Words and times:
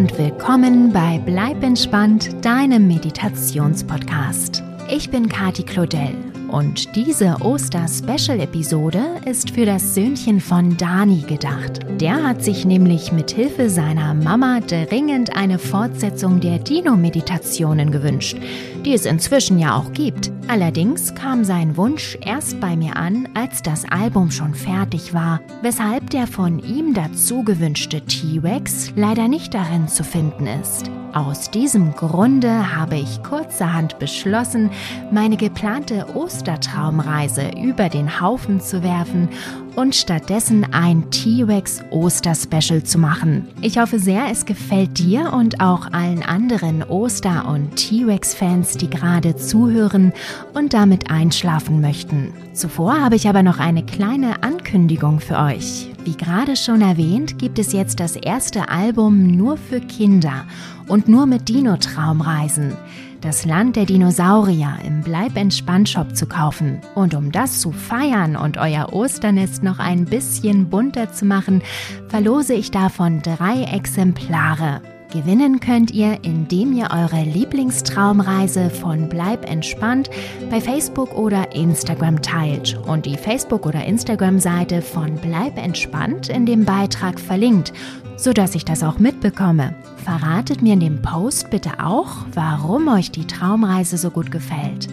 und 0.00 0.16
willkommen 0.16 0.94
bei 0.94 1.20
Bleib 1.26 1.62
entspannt, 1.62 2.42
deinem 2.42 2.88
Meditationspodcast. 2.88 4.62
Ich 4.88 5.10
bin 5.10 5.28
Kati 5.28 5.62
Claudel 5.62 6.14
und 6.48 6.96
diese 6.96 7.36
Oster-Special-Episode 7.42 9.02
ist 9.26 9.50
für 9.50 9.66
das 9.66 9.94
Söhnchen 9.94 10.40
von 10.40 10.74
Dani 10.78 11.20
gedacht. 11.28 11.80
Der 12.00 12.24
hat 12.26 12.42
sich 12.42 12.64
nämlich 12.64 13.12
mit 13.12 13.30
Hilfe 13.30 13.68
seiner 13.68 14.14
Mama 14.14 14.60
dringend 14.60 15.36
eine 15.36 15.58
Fortsetzung 15.58 16.40
der 16.40 16.60
Dino-Meditationen 16.60 17.90
gewünscht, 17.90 18.38
die 18.80 18.94
es 18.94 19.06
inzwischen 19.06 19.58
ja 19.58 19.76
auch 19.76 19.92
gibt. 19.92 20.30
Allerdings 20.48 21.14
kam 21.14 21.44
sein 21.44 21.76
Wunsch 21.76 22.18
erst 22.20 22.60
bei 22.60 22.76
mir 22.76 22.96
an, 22.96 23.28
als 23.34 23.62
das 23.62 23.84
Album 23.90 24.30
schon 24.30 24.54
fertig 24.54 25.14
war, 25.14 25.40
weshalb 25.62 26.10
der 26.10 26.26
von 26.26 26.58
ihm 26.58 26.94
dazu 26.94 27.44
gewünschte 27.44 28.00
T-Rex 28.02 28.92
leider 28.96 29.28
nicht 29.28 29.54
darin 29.54 29.88
zu 29.88 30.04
finden 30.04 30.46
ist. 30.46 30.90
Aus 31.12 31.50
diesem 31.50 31.92
Grunde 31.96 32.76
habe 32.76 32.96
ich 32.96 33.22
kurzerhand 33.24 33.98
beschlossen, 33.98 34.70
meine 35.10 35.36
geplante 35.36 36.06
Ostertraumreise 36.14 37.50
über 37.60 37.88
den 37.88 38.20
Haufen 38.20 38.60
zu 38.60 38.84
werfen 38.84 39.28
und 39.74 39.96
stattdessen 39.96 40.72
ein 40.72 41.10
T-Rex 41.10 41.82
Oster-Special 41.90 42.84
zu 42.84 42.98
machen. 42.98 43.48
Ich 43.60 43.78
hoffe 43.78 43.98
sehr, 43.98 44.30
es 44.30 44.46
gefällt 44.46 44.98
dir 44.98 45.32
und 45.32 45.60
auch 45.60 45.90
allen 45.90 46.22
anderen 46.22 46.84
Oster- 46.84 47.48
und 47.48 47.74
T-Rex-Fans, 47.74 48.76
die 48.76 48.88
gerade 48.88 49.34
zuhören 49.34 50.12
und 50.54 50.74
damit 50.74 51.10
einschlafen 51.10 51.80
möchten. 51.80 52.32
Zuvor 52.52 53.00
habe 53.00 53.16
ich 53.16 53.28
aber 53.28 53.42
noch 53.42 53.58
eine 53.58 53.84
kleine 53.84 54.44
Ankündigung 54.44 55.18
für 55.18 55.38
euch. 55.38 55.90
Wie 56.04 56.16
gerade 56.16 56.56
schon 56.56 56.80
erwähnt, 56.80 57.38
gibt 57.38 57.58
es 57.58 57.72
jetzt 57.72 58.00
das 58.00 58.16
erste 58.16 58.68
Album 58.68 59.36
nur 59.36 59.56
für 59.56 59.80
Kinder 59.80 60.46
und 60.88 61.08
nur 61.08 61.26
mit 61.26 61.48
Dino-Traumreisen 61.48 62.76
das 63.20 63.44
Land 63.44 63.76
der 63.76 63.84
Dinosaurier 63.84 64.78
im 64.84 65.02
Bleib 65.02 65.36
entspannt 65.36 65.88
Shop 65.88 66.16
zu 66.16 66.26
kaufen. 66.26 66.80
Und 66.94 67.14
um 67.14 67.32
das 67.32 67.60
zu 67.60 67.72
feiern 67.72 68.36
und 68.36 68.56
euer 68.56 68.92
Osternest 68.92 69.62
noch 69.62 69.78
ein 69.78 70.06
bisschen 70.06 70.70
bunter 70.70 71.12
zu 71.12 71.24
machen, 71.24 71.62
verlose 72.08 72.54
ich 72.54 72.70
davon 72.70 73.20
drei 73.22 73.64
Exemplare. 73.64 74.80
Gewinnen 75.12 75.58
könnt 75.58 75.90
ihr, 75.90 76.18
indem 76.22 76.72
ihr 76.72 76.88
eure 76.92 77.24
Lieblingstraumreise 77.24 78.70
von 78.70 79.08
Bleib 79.08 79.50
entspannt 79.50 80.08
bei 80.50 80.60
Facebook 80.60 81.14
oder 81.16 81.52
Instagram 81.54 82.22
teilt. 82.22 82.78
Und 82.86 83.06
die 83.06 83.16
Facebook- 83.16 83.66
oder 83.66 83.84
Instagram-Seite 83.84 84.82
von 84.82 85.16
Bleib 85.16 85.58
entspannt 85.58 86.28
in 86.28 86.46
dem 86.46 86.64
Beitrag 86.64 87.18
verlinkt, 87.18 87.72
sodass 88.20 88.54
ich 88.54 88.66
das 88.66 88.82
auch 88.82 88.98
mitbekomme. 88.98 89.74
Verratet 90.04 90.60
mir 90.60 90.74
in 90.74 90.80
dem 90.80 91.02
Post 91.02 91.50
bitte 91.50 91.82
auch, 91.82 92.16
warum 92.34 92.88
euch 92.88 93.10
die 93.10 93.26
Traumreise 93.26 93.96
so 93.96 94.10
gut 94.10 94.30
gefällt. 94.30 94.88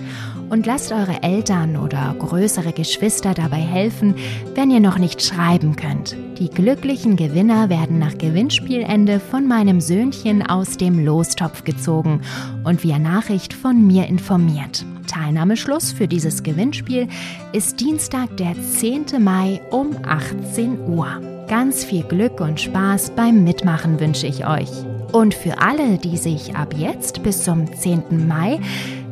Und 0.50 0.66
lasst 0.66 0.94
eure 0.94 1.24
Eltern 1.24 1.76
oder 1.76 2.16
größere 2.18 2.72
Geschwister 2.72 3.34
dabei 3.34 3.58
helfen, 3.58 4.16
wenn 4.56 4.72
ihr 4.72 4.80
noch 4.80 4.98
nicht 4.98 5.22
schreiben 5.22 5.76
könnt. 5.76 6.16
Die 6.40 6.50
glücklichen 6.50 7.18
Gewinner 7.18 7.70
werden 7.70 8.00
nach 8.00 8.18
Gewinnspielende 8.18 9.20
von 9.20 9.46
meinem 9.46 9.82
Söhnchen 9.82 10.48
aus 10.48 10.78
dem 10.78 11.04
Lostopf 11.04 11.66
gezogen 11.66 12.22
und 12.64 12.84
via 12.84 12.98
Nachricht 12.98 13.54
von 13.54 13.86
mir 13.86 14.08
informiert. 14.08 14.86
Teilnahmeschluss 15.08 15.92
für 15.92 16.08
dieses 16.08 16.44
Gewinnspiel 16.44 17.08
ist 17.52 17.80
Dienstag, 17.82 18.38
der 18.38 18.54
10. 18.62 19.22
Mai 19.22 19.62
um 19.72 19.98
18 20.06 20.80
Uhr. 20.88 21.37
Ganz 21.48 21.86
viel 21.86 22.04
Glück 22.04 22.42
und 22.42 22.60
Spaß 22.60 23.12
beim 23.12 23.46
Mitmachen 23.46 24.02
wünsche 24.02 24.28
ich 24.28 24.46
euch. 24.46 24.70
Und 25.14 25.34
für 25.34 25.60
alle, 25.60 25.98
die 25.98 26.18
sich 26.18 26.56
ab 26.58 26.74
jetzt 26.78 27.24
bis 27.24 27.44
zum 27.44 27.74
10. 27.74 28.28
Mai 28.28 28.60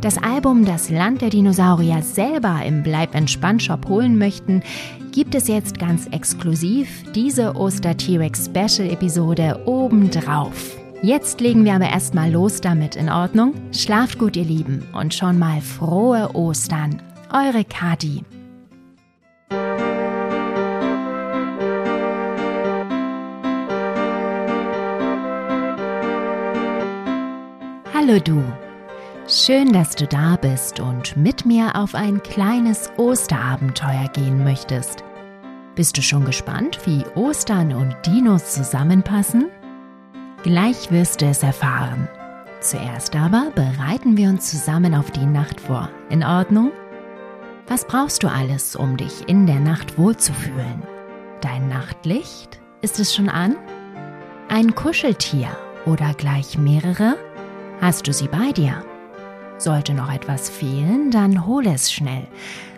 das 0.02 0.18
Album 0.18 0.66
Das 0.66 0.90
Land 0.90 1.22
der 1.22 1.30
Dinosaurier 1.30 2.02
selber 2.02 2.62
im 2.66 2.84
Bleib 2.84 3.16
entspannt 3.16 3.64
Shop 3.64 3.88
holen 3.88 4.18
möchten, 4.18 4.62
gibt 5.14 5.34
es 5.34 5.48
jetzt 5.48 5.80
ganz 5.80 6.08
exklusiv 6.08 6.90
diese 7.14 7.56
Oster 7.56 7.96
T-Rex 7.96 8.46
Special 8.46 8.92
Episode 8.92 9.62
obendrauf. 9.66 10.76
Jetzt 11.02 11.40
legen 11.40 11.64
wir 11.64 11.76
aber 11.76 11.90
erstmal 11.90 12.32
los 12.32 12.60
damit, 12.60 12.98
in 12.98 13.10
Ordnung? 13.10 13.54
Schlaft 13.72 14.20
gut, 14.20 14.36
ihr 14.36 14.44
Lieben, 14.44 14.86
und 14.94 15.14
schon 15.14 15.40
mal 15.40 15.62
frohe 15.62 16.36
Ostern. 16.36 17.02
Eure 17.32 17.64
Kati. 17.64 18.24
Hallo 28.08 28.20
du. 28.20 28.44
Schön, 29.28 29.74
dass 29.74 29.96
du 29.96 30.06
da 30.06 30.36
bist 30.36 30.80
und 30.80 31.18
mit 31.18 31.46
mir 31.46 31.76
auf 31.76 31.96
ein 31.96 32.22
kleines 32.22 32.92
Osterabenteuer 32.98 34.10
gehen 34.14 34.44
möchtest. 34.44 35.04
Bist 35.74 35.98
du 35.98 36.04
schon 36.04 36.24
gespannt, 36.24 36.80
wie 36.86 37.04
Ostern 37.16 37.74
und 37.74 37.96
Dinos 38.06 38.54
zusammenpassen? 38.54 39.50
Gleich 40.44 40.92
wirst 40.92 41.22
du 41.22 41.26
es 41.26 41.42
erfahren. 41.42 42.08
Zuerst 42.60 43.16
aber 43.16 43.52
bereiten 43.56 44.18
wir 44.18 44.30
uns 44.30 44.52
zusammen 44.52 44.94
auf 44.94 45.10
die 45.10 45.26
Nacht 45.26 45.60
vor. 45.60 45.90
In 46.10 46.24
Ordnung? 46.24 46.72
Was 47.68 47.88
brauchst 47.88 48.22
du 48.22 48.28
alles, 48.28 48.76
um 48.76 48.98
dich 48.98 49.28
in 49.28 49.48
der 49.48 49.60
Nacht 49.60 49.98
wohlzufühlen? 49.98 50.84
Dein 51.42 51.70
Nachtlicht? 51.70 52.62
Ist 52.82 53.00
es 53.00 53.16
schon 53.16 53.30
an? 53.30 53.56
Ein 54.48 54.76
Kuscheltier 54.76 55.48
oder 55.88 56.14
gleich 56.14 56.56
mehrere? 56.56 57.16
Hast 57.82 58.08
du 58.08 58.14
sie 58.14 58.28
bei 58.28 58.52
dir? 58.52 58.84
Sollte 59.58 59.94
noch 59.94 60.12
etwas 60.12 60.50
fehlen, 60.50 61.12
dann 61.12 61.46
hole 61.46 61.74
es 61.74 61.92
schnell, 61.92 62.28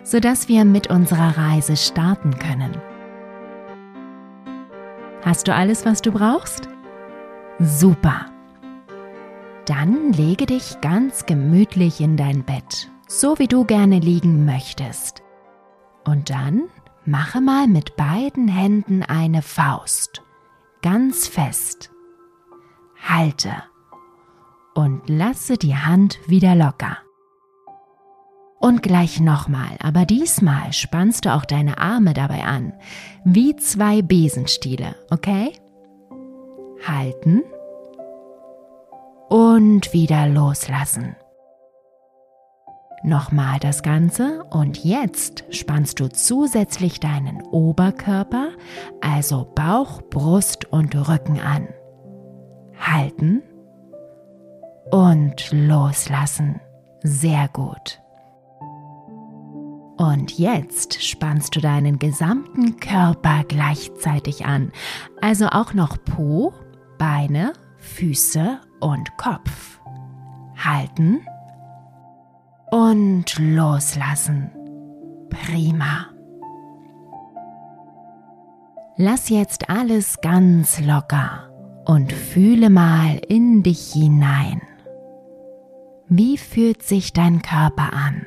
sodass 0.04 0.48
wir 0.48 0.64
mit 0.64 0.88
unserer 0.88 1.36
Reise 1.36 1.76
starten 1.76 2.38
können. 2.38 2.76
Hast 5.22 5.48
du 5.48 5.54
alles, 5.54 5.84
was 5.84 6.02
du 6.02 6.12
brauchst? 6.12 6.68
Super. 7.58 8.26
Dann 9.66 10.12
lege 10.12 10.46
dich 10.46 10.80
ganz 10.80 11.26
gemütlich 11.26 12.00
in 12.00 12.16
dein 12.16 12.44
Bett, 12.44 12.90
so 13.06 13.38
wie 13.38 13.48
du 13.48 13.64
gerne 13.64 13.98
liegen 13.98 14.44
möchtest. 14.44 15.22
Und 16.04 16.30
dann 16.30 16.64
mache 17.04 17.40
mal 17.40 17.66
mit 17.66 17.96
beiden 17.96 18.48
Händen 18.48 19.02
eine 19.02 19.42
Faust, 19.42 20.22
ganz 20.80 21.26
fest. 21.26 21.90
Halte 23.06 23.52
und 24.78 25.08
lasse 25.08 25.56
die 25.56 25.74
Hand 25.74 26.20
wieder 26.28 26.54
locker. 26.54 26.98
Und 28.60 28.80
gleich 28.80 29.18
nochmal, 29.18 29.76
aber 29.80 30.04
diesmal 30.04 30.72
spannst 30.72 31.24
du 31.24 31.34
auch 31.34 31.44
deine 31.44 31.78
Arme 31.78 32.14
dabei 32.14 32.44
an, 32.44 32.74
wie 33.24 33.56
zwei 33.56 34.02
Besenstiele, 34.02 34.94
okay? 35.10 35.50
Halten 36.86 37.42
und 39.28 39.92
wieder 39.92 40.28
loslassen. 40.28 41.16
Nochmal 43.02 43.58
das 43.58 43.82
Ganze 43.82 44.44
und 44.44 44.84
jetzt 44.84 45.44
spannst 45.50 45.98
du 45.98 46.08
zusätzlich 46.08 47.00
deinen 47.00 47.42
Oberkörper, 47.42 48.50
also 49.00 49.50
Bauch, 49.56 50.02
Brust 50.02 50.72
und 50.72 50.94
Rücken 51.08 51.40
an. 51.40 51.66
Halten 52.78 53.42
und 54.90 55.50
loslassen. 55.52 56.60
Sehr 57.02 57.48
gut. 57.48 58.00
Und 59.96 60.38
jetzt 60.38 61.02
spannst 61.02 61.56
du 61.56 61.60
deinen 61.60 61.98
gesamten 61.98 62.78
Körper 62.78 63.42
gleichzeitig 63.48 64.46
an, 64.46 64.70
also 65.20 65.48
auch 65.48 65.74
noch 65.74 65.96
Po, 66.04 66.52
Beine, 66.98 67.52
Füße 67.78 68.60
und 68.80 69.16
Kopf. 69.16 69.80
Halten 70.56 71.20
und 72.70 73.38
loslassen. 73.38 74.50
Prima. 75.30 76.06
Lass 78.96 79.28
jetzt 79.28 79.70
alles 79.70 80.20
ganz 80.20 80.80
locker 80.80 81.48
und 81.86 82.12
fühle 82.12 82.70
mal 82.70 83.20
in 83.28 83.62
dich 83.62 83.92
hinein. 83.92 84.60
Wie 86.10 86.38
fühlt 86.38 86.82
sich 86.82 87.12
dein 87.12 87.42
Körper 87.42 87.92
an? 87.92 88.26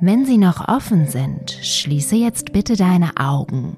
Wenn 0.00 0.24
sie 0.24 0.38
noch 0.38 0.68
offen 0.68 1.06
sind, 1.06 1.50
schließe 1.50 2.16
jetzt 2.16 2.52
bitte 2.52 2.76
deine 2.76 3.10
Augen 3.18 3.76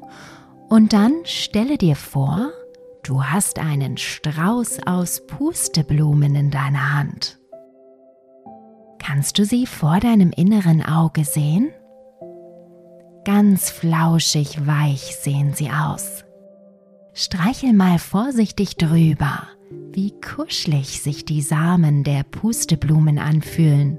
und 0.69 0.93
dann 0.93 1.12
stelle 1.25 1.76
dir 1.76 1.97
vor, 1.97 2.50
du 3.03 3.25
hast 3.25 3.59
einen 3.59 3.97
Strauß 3.97 4.87
aus 4.87 5.26
Pusteblumen 5.26 6.37
in 6.37 6.50
deiner 6.53 6.94
Hand. 6.99 7.41
Kannst 9.00 9.38
du 9.38 9.44
sie 9.44 9.67
vor 9.67 9.99
deinem 9.99 10.31
inneren 10.31 10.85
Auge 10.85 11.25
sehen? 11.25 11.73
Ganz 13.25 13.70
flauschig 13.70 14.69
weich 14.69 15.17
sehen 15.17 15.53
sie 15.55 15.70
aus. 15.70 16.25
Streichel 17.20 17.73
mal 17.73 17.99
vorsichtig 17.99 18.76
drüber, 18.76 19.49
wie 19.91 20.12
kuschelig 20.20 21.00
sich 21.00 21.25
die 21.25 21.43
Samen 21.43 22.05
der 22.05 22.23
Pusteblumen 22.23 23.19
anfühlen. 23.19 23.99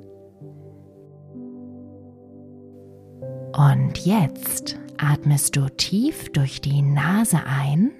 Und 3.52 4.06
jetzt 4.06 4.80
atmest 4.98 5.58
du 5.58 5.68
tief 5.68 6.32
durch 6.32 6.62
die 6.62 6.82
Nase 6.82 7.40
ein 7.46 7.92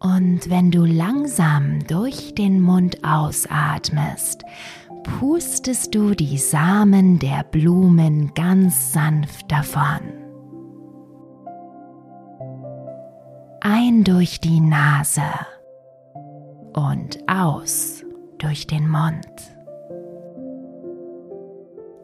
und 0.00 0.50
wenn 0.50 0.72
du 0.72 0.84
langsam 0.84 1.86
durch 1.86 2.34
den 2.34 2.60
Mund 2.60 3.04
ausatmest, 3.04 4.42
pustest 5.04 5.94
du 5.94 6.16
die 6.16 6.36
Samen 6.38 7.20
der 7.20 7.44
Blumen 7.44 8.34
ganz 8.34 8.92
sanft 8.92 9.52
davon. 9.52 10.21
Ein 13.64 14.02
durch 14.02 14.40
die 14.40 14.58
Nase 14.58 15.22
und 16.72 17.20
aus 17.28 18.04
durch 18.38 18.66
den 18.66 18.90
Mund. 18.90 19.24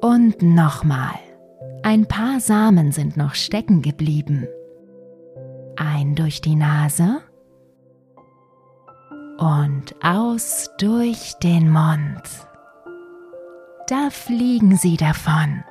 Und 0.01 0.41
nochmal. 0.41 1.19
Ein 1.83 2.07
paar 2.07 2.39
Samen 2.39 2.93
sind 2.93 3.17
noch 3.17 3.35
stecken 3.35 3.83
geblieben. 3.83 4.47
Ein 5.75 6.15
durch 6.15 6.41
die 6.41 6.55
Nase 6.55 7.23
und 9.39 9.97
aus 10.01 10.71
durch 10.79 11.35
den 11.43 11.73
Mund. 11.73 12.23
Da 13.89 14.11
fliegen 14.11 14.77
sie 14.77 14.97
davon. 14.97 15.65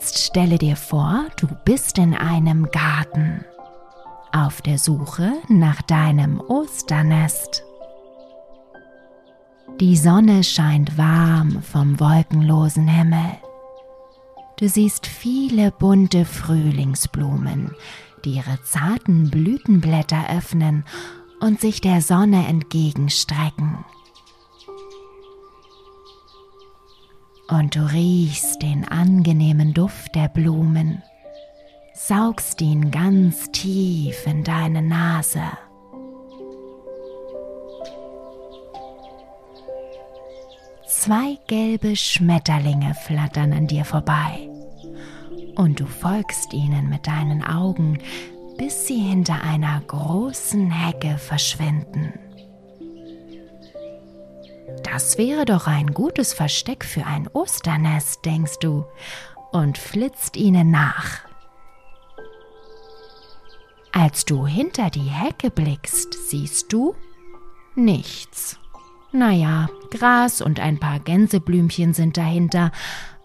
Jetzt 0.00 0.18
stelle 0.18 0.56
dir 0.56 0.76
vor, 0.76 1.26
du 1.36 1.46
bist 1.66 1.98
in 1.98 2.14
einem 2.14 2.70
Garten 2.70 3.44
auf 4.32 4.62
der 4.62 4.78
Suche 4.78 5.34
nach 5.48 5.82
deinem 5.82 6.40
Osternest. 6.40 7.62
Die 9.78 9.98
Sonne 9.98 10.42
scheint 10.42 10.96
warm 10.96 11.62
vom 11.62 12.00
wolkenlosen 12.00 12.88
Himmel. 12.88 13.26
Du 14.56 14.70
siehst 14.70 15.06
viele 15.06 15.70
bunte 15.70 16.24
Frühlingsblumen, 16.24 17.74
die 18.24 18.36
ihre 18.36 18.58
zarten 18.62 19.30
Blütenblätter 19.30 20.30
öffnen 20.34 20.86
und 21.40 21.60
sich 21.60 21.82
der 21.82 22.00
Sonne 22.00 22.46
entgegenstrecken. 22.46 23.84
Und 27.50 27.74
du 27.74 27.80
riechst 27.80 28.62
den 28.62 28.86
angenehmen 28.86 29.74
Duft 29.74 30.14
der 30.14 30.28
Blumen, 30.28 31.02
saugst 31.92 32.60
ihn 32.60 32.92
ganz 32.92 33.50
tief 33.50 34.24
in 34.24 34.44
deine 34.44 34.82
Nase. 34.82 35.42
Zwei 40.86 41.38
gelbe 41.48 41.96
Schmetterlinge 41.96 42.94
flattern 42.94 43.52
an 43.52 43.66
dir 43.66 43.84
vorbei 43.84 44.48
und 45.56 45.80
du 45.80 45.86
folgst 45.86 46.52
ihnen 46.52 46.88
mit 46.88 47.08
deinen 47.08 47.42
Augen, 47.42 47.98
bis 48.58 48.86
sie 48.86 48.98
hinter 48.98 49.42
einer 49.42 49.80
großen 49.88 50.70
Hecke 50.70 51.18
verschwinden. 51.18 52.19
Das 54.92 55.18
wäre 55.18 55.44
doch 55.44 55.66
ein 55.68 55.94
gutes 55.94 56.32
Versteck 56.32 56.84
für 56.84 57.06
ein 57.06 57.28
Osternest, 57.32 58.24
denkst 58.24 58.58
du, 58.60 58.84
und 59.52 59.78
flitzt 59.78 60.36
ihnen 60.36 60.70
nach. 60.70 61.20
Als 63.92 64.24
du 64.24 64.46
hinter 64.46 64.90
die 64.90 65.00
Hecke 65.00 65.50
blickst, 65.50 66.28
siehst 66.28 66.72
du 66.72 66.94
nichts. 67.74 68.58
Naja, 69.12 69.68
Gras 69.90 70.40
und 70.40 70.60
ein 70.60 70.78
paar 70.78 71.00
Gänseblümchen 71.00 71.94
sind 71.94 72.16
dahinter, 72.16 72.72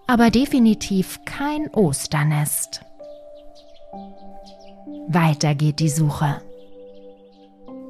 aber 0.07 0.31
definitiv 0.31 1.19
kein 1.25 1.67
Osternest. 1.73 2.81
Weiter 5.07 5.55
geht 5.55 5.79
die 5.79 5.89
Suche. 5.89 6.41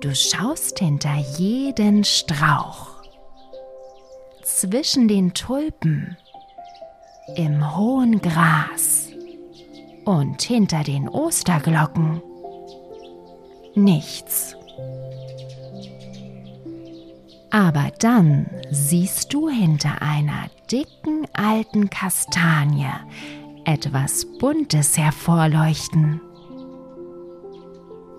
Du 0.01 0.13
schaust 0.13 0.80
hinter 0.80 1.16
jeden 1.38 2.04
Strauch, 2.04 2.94
zwischen 4.45 5.07
den 5.07 5.33
Tulpen, 5.33 6.18
im 7.36 7.75
hohen 7.75 8.21
Gras 8.21 9.09
und 10.06 10.42
hinter 10.44 10.83
den 10.83 11.09
Osterglocken. 11.09 12.21
Nichts. 13.74 14.56
Aber 17.50 17.92
dann 18.00 18.45
siehst 18.69 19.33
du 19.33 19.50
hinter 19.50 20.01
einer 20.01 20.45
dicken 20.71 21.25
alten 21.33 21.89
Kastanie 21.89 22.86
etwas 23.65 24.27
Buntes 24.38 24.95
hervorleuchten. 24.95 26.21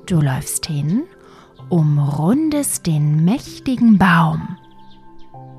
Du 0.07 0.21
läufst 0.21 0.67
hin, 0.67 1.05
umrundest 1.69 2.87
den 2.87 3.25
mächtigen 3.25 3.97
Baum. 3.99 4.59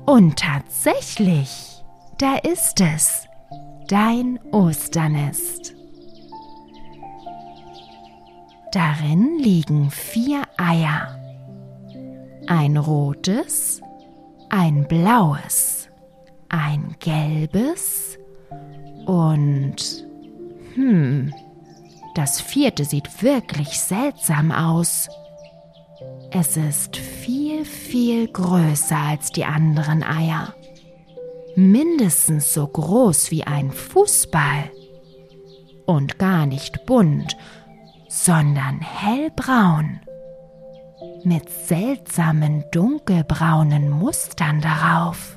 Und 0.08 0.38
tatsächlich, 0.38 1.84
da 2.16 2.36
ist 2.36 2.80
es, 2.80 3.28
dein 3.88 4.40
Osternest. 4.52 5.74
Darin 8.72 9.38
liegen 9.38 9.90
vier 9.90 10.44
Eier 10.56 11.14
ein 12.46 12.78
rotes, 12.78 13.82
ein 14.48 14.88
blaues, 14.88 15.90
ein 16.48 16.96
gelbes 17.00 18.16
und... 19.04 20.06
Hm, 20.72 21.34
das 22.14 22.40
vierte 22.40 22.86
sieht 22.86 23.22
wirklich 23.22 23.78
seltsam 23.78 24.52
aus. 24.52 25.10
Es 26.30 26.56
ist 26.56 26.96
viel, 26.96 27.47
viel 27.64 28.28
größer 28.28 28.96
als 28.96 29.30
die 29.32 29.44
anderen 29.44 30.02
Eier. 30.02 30.54
Mindestens 31.56 32.54
so 32.54 32.66
groß 32.66 33.30
wie 33.30 33.44
ein 33.44 33.70
Fußball. 33.70 34.70
Und 35.86 36.18
gar 36.18 36.46
nicht 36.46 36.86
bunt, 36.86 37.36
sondern 38.08 38.80
hellbraun 38.80 40.00
mit 41.24 41.48
seltsamen 41.50 42.64
dunkelbraunen 42.72 43.90
Mustern 43.90 44.60
darauf. 44.60 45.36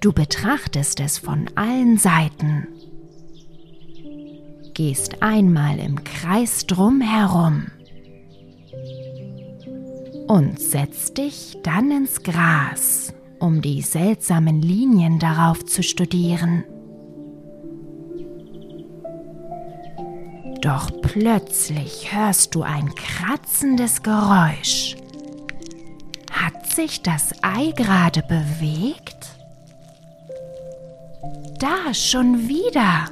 Du 0.00 0.12
betrachtest 0.12 1.00
es 1.00 1.18
von 1.18 1.50
allen 1.56 1.98
Seiten, 1.98 2.66
gehst 4.74 5.22
einmal 5.22 5.78
im 5.78 6.04
Kreis 6.04 6.66
drumherum 6.66 7.66
und 10.30 10.60
setzt 10.60 11.18
dich 11.18 11.58
dann 11.64 11.90
ins 11.90 12.22
Gras, 12.22 13.12
um 13.40 13.60
die 13.60 13.82
seltsamen 13.82 14.62
Linien 14.62 15.18
darauf 15.18 15.64
zu 15.66 15.82
studieren. 15.82 16.62
Doch 20.62 20.88
plötzlich 21.02 22.14
hörst 22.14 22.54
du 22.54 22.62
ein 22.62 22.94
kratzendes 22.94 24.04
Geräusch. 24.04 24.94
Hat 26.30 26.64
sich 26.72 27.02
das 27.02 27.32
Ei 27.42 27.72
gerade 27.72 28.22
bewegt? 28.22 29.30
Da 31.58 31.92
schon 31.92 32.46
wieder. 32.46 33.06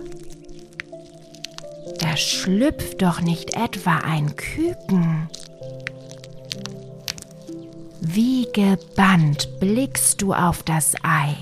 Da 1.98 2.16
schlüpft 2.16 3.02
doch 3.02 3.20
nicht 3.20 3.56
etwa 3.56 3.96
ein 3.96 4.36
Küken. 4.36 5.28
Wie 8.10 8.50
gebannt 8.54 9.60
blickst 9.60 10.22
du 10.22 10.32
auf 10.32 10.62
das 10.62 10.94
Ei. 11.02 11.36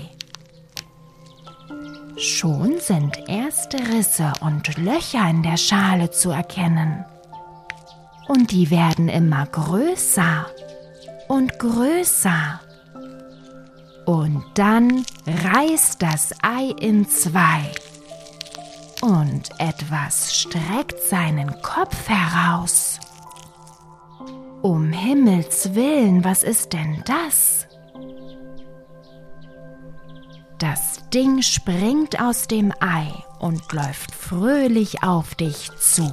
Schon 2.17 2.81
sind 2.81 3.17
erste 3.29 3.77
Risse 3.77 4.33
und 4.41 4.77
Löcher 4.77 5.29
in 5.29 5.43
der 5.43 5.55
Schale 5.55 6.11
zu 6.11 6.29
erkennen. 6.29 7.05
Und 8.27 8.51
die 8.51 8.69
werden 8.69 9.07
immer 9.07 9.45
größer 9.45 10.47
und 11.29 11.57
größer. 11.57 12.59
Und 14.05 14.43
dann 14.55 15.05
reißt 15.25 16.01
das 16.01 16.33
Ei 16.41 16.73
in 16.81 17.07
zwei. 17.07 17.61
Und 19.01 19.51
etwas 19.57 20.37
streckt 20.37 21.01
seinen 21.01 21.61
Kopf 21.61 22.09
heraus. 22.09 22.99
Um 24.67 24.91
Himmels 24.91 25.75
willen, 25.75 26.25
was 26.25 26.43
ist 26.43 26.73
denn 26.73 27.01
das? 27.05 27.67
Das 30.59 31.09
Ding 31.09 31.41
springt 31.41 32.19
aus 32.19 32.49
dem 32.49 32.73
Ei 32.81 33.13
und 33.39 33.71
läuft 33.71 34.13
fröhlich 34.13 35.03
auf 35.03 35.35
dich 35.35 35.71
zu. 35.77 36.11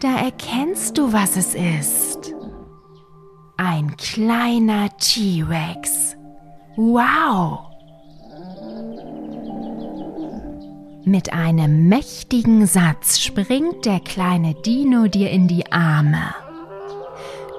Da 0.00 0.18
erkennst 0.18 0.98
du, 0.98 1.10
was 1.14 1.38
es 1.38 1.54
ist. 1.54 2.34
Ein 3.56 3.96
kleiner 3.96 4.90
T-Rex. 4.98 6.14
Wow! 6.76 7.71
Mit 11.04 11.32
einem 11.32 11.88
mächtigen 11.88 12.64
Satz 12.66 13.18
springt 13.18 13.86
der 13.86 13.98
kleine 13.98 14.54
Dino 14.54 15.08
dir 15.08 15.30
in 15.30 15.48
die 15.48 15.72
Arme. 15.72 16.32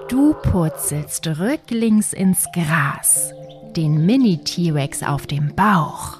Du 0.07 0.33
purzelst 0.33 1.27
rücklings 1.27 2.13
ins 2.13 2.45
Gras, 2.53 3.33
den 3.75 4.05
Mini-T-Rex 4.05 5.03
auf 5.03 5.27
dem 5.27 5.53
Bauch. 5.55 6.19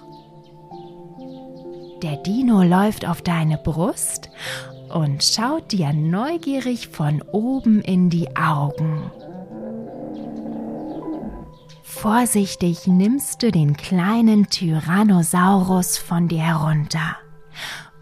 Der 2.01 2.18
Dino 2.18 2.62
läuft 2.62 3.08
auf 3.08 3.22
deine 3.22 3.58
Brust 3.58 4.30
und 4.94 5.24
schaut 5.24 5.72
dir 5.72 5.94
neugierig 5.94 6.89
von 6.89 7.22
oben 7.32 7.82
in 7.82 8.10
die 8.10 8.36
Augen. 8.36 9.12
Vorsichtig 12.04 12.86
nimmst 12.86 13.42
du 13.44 13.50
den 13.50 13.78
kleinen 13.78 14.50
Tyrannosaurus 14.50 15.98
von 15.98 16.28
dir 16.28 16.42
herunter 16.42 17.16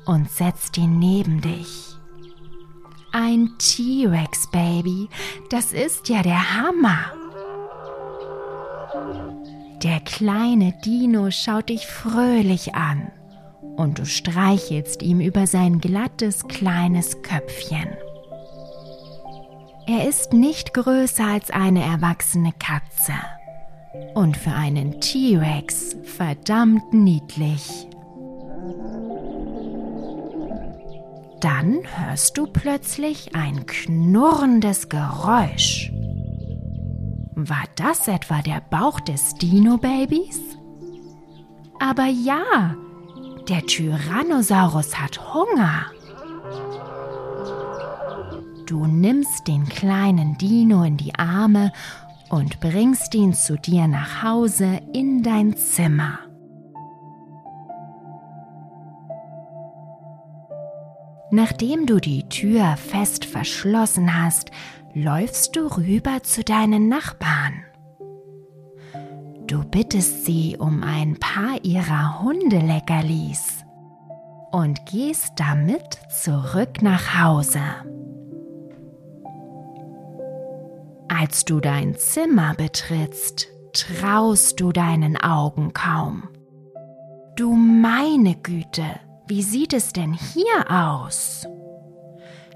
und 0.07 0.27
setzt 0.27 0.75
ihn 0.79 0.97
neben 0.97 1.39
dich. 1.39 1.95
Ein 3.11 3.51
T-Rex-Baby, 3.59 5.07
das 5.51 5.71
ist 5.71 6.09
ja 6.09 6.23
der 6.23 6.57
Hammer. 6.57 7.13
Der 9.83 9.99
kleine 9.99 10.73
Dino 10.83 11.29
schaut 11.29 11.69
dich 11.69 11.85
fröhlich 11.85 12.73
an 12.73 13.11
und 13.77 13.99
du 13.99 14.07
streichelst 14.07 15.03
ihm 15.03 15.21
über 15.21 15.45
sein 15.45 15.79
glattes 15.79 16.47
kleines 16.47 17.21
Köpfchen. 17.21 17.89
Er 19.85 20.09
ist 20.09 20.33
nicht 20.33 20.73
größer 20.73 21.27
als 21.27 21.51
eine 21.51 21.83
erwachsene 21.83 22.51
Katze 22.53 23.13
und 24.13 24.37
für 24.37 24.51
einen 24.51 25.01
T-Rex 25.01 25.95
verdammt 26.03 26.93
niedlich. 26.93 27.87
Dann 31.41 31.79
hörst 31.95 32.37
du 32.37 32.45
plötzlich 32.45 33.35
ein 33.35 33.65
knurrendes 33.65 34.89
Geräusch. 34.89 35.91
War 37.33 37.63
das 37.75 38.07
etwa 38.07 38.41
der 38.41 38.61
Bauch 38.69 38.99
des 38.99 39.33
Dino-Babys? 39.35 40.39
Aber 41.79 42.05
ja, 42.05 42.75
der 43.49 43.65
Tyrannosaurus 43.65 44.99
hat 44.99 45.33
Hunger. 45.33 45.87
Du 48.67 48.85
nimmst 48.85 49.47
den 49.47 49.67
kleinen 49.67 50.37
Dino 50.37 50.83
in 50.83 50.97
die 50.97 51.15
Arme 51.15 51.71
und 52.31 52.61
bringst 52.61 53.13
ihn 53.13 53.33
zu 53.33 53.57
dir 53.57 53.87
nach 53.87 54.23
Hause 54.23 54.79
in 54.93 55.21
dein 55.21 55.57
Zimmer. 55.57 56.19
Nachdem 61.29 61.85
du 61.85 61.99
die 61.99 62.27
Tür 62.29 62.77
fest 62.77 63.25
verschlossen 63.25 64.21
hast, 64.21 64.51
läufst 64.93 65.55
du 65.55 65.67
rüber 65.77 66.23
zu 66.23 66.43
deinen 66.43 66.87
Nachbarn. 66.87 67.63
Du 69.47 69.63
bittest 69.65 70.25
sie 70.25 70.55
um 70.57 70.83
ein 70.83 71.17
paar 71.19 71.63
ihrer 71.63 72.21
Hundeleckerlis 72.21 73.65
und 74.51 74.85
gehst 74.85 75.33
damit 75.35 75.99
zurück 76.09 76.81
nach 76.81 77.21
Hause. 77.21 77.61
Als 81.13 81.43
du 81.43 81.59
dein 81.59 81.95
Zimmer 81.95 82.53
betrittst, 82.55 83.49
traust 83.73 84.61
du 84.61 84.71
deinen 84.71 85.17
Augen 85.17 85.73
kaum. 85.73 86.29
Du 87.35 87.51
meine 87.53 88.35
Güte, 88.35 88.85
wie 89.27 89.43
sieht 89.43 89.73
es 89.73 89.91
denn 89.91 90.13
hier 90.13 90.71
aus? 90.71 91.45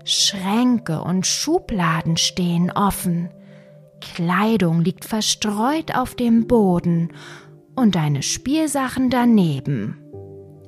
Schränke 0.05 1.01
und 1.01 1.27
Schubladen 1.27 2.15
stehen 2.15 2.71
offen, 2.71 3.29
Kleidung 3.99 4.79
liegt 4.79 5.03
verstreut 5.03 5.93
auf 5.93 6.15
dem 6.15 6.47
Boden 6.47 7.09
und 7.75 7.95
deine 7.95 8.23
Spielsachen 8.23 9.09
daneben. 9.09 9.97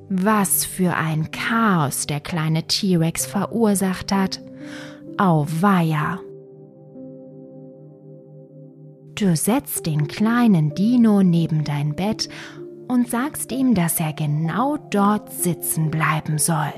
Was 0.10 0.65
für 0.65 0.94
ein 0.96 1.32
Chaos 1.32 2.06
der 2.06 2.20
kleine 2.20 2.63
T-Rex 2.63 3.25
verursacht 3.25 4.12
hat. 4.12 4.41
Auweia. 5.17 6.20
Du 9.18 9.36
setzt 9.36 9.88
den 9.88 10.08
kleinen 10.08 10.76
Dino 10.76 11.24
neben 11.24 11.64
dein 11.64 11.96
Bett 11.96 12.30
und 12.88 13.10
sagst 13.10 13.52
ihm, 13.52 13.74
dass 13.74 14.00
er 14.00 14.14
genau 14.14 14.78
dort 14.92 15.34
sitzen 15.34 15.90
bleiben 15.90 16.38
soll. 16.38 16.74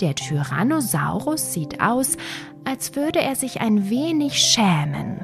Der 0.00 0.14
Tyrannosaurus 0.14 1.52
sieht 1.52 1.80
aus, 1.80 2.16
als 2.64 2.94
würde 2.94 3.20
er 3.20 3.34
sich 3.34 3.60
ein 3.60 3.90
wenig 3.90 4.34
schämen. 4.38 5.18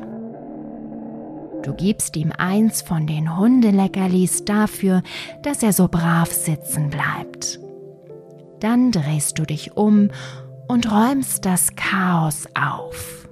Du 1.63 1.73
gibst 1.75 2.17
ihm 2.17 2.33
eins 2.37 2.83
von 2.83 3.07
den 3.07 3.39
Hundeleckerlis 3.39 4.45
dafür, 4.45 5.03
dass 5.43 5.63
er 5.63 5.73
so 5.73 5.87
brav 5.87 6.33
sitzen 6.33 6.91
bleibt. 6.91 7.61
Dann 8.59 8.91
drehst 8.91 9.39
du 9.39 9.45
dich 9.45 9.77
um 9.77 10.11
und 10.67 10.91
räumst 10.91 11.47
das 11.47 11.77
Chaos 11.77 12.49
auf. 12.55 13.24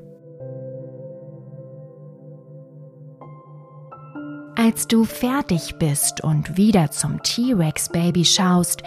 Als 4.54 4.87
du 4.87 5.04
fertig 5.04 5.76
bist 5.78 6.23
und 6.23 6.59
wieder 6.59 6.90
zum 6.90 7.23
T-Rex-Baby 7.23 8.25
schaust, 8.25 8.82